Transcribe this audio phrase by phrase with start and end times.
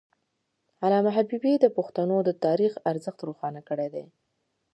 [0.83, 4.05] علامه حبيبي د پښتنو د تاریخ ارزښت روښانه کړی دی.